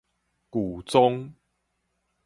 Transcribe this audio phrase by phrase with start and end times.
[0.49, 1.35] 舊宗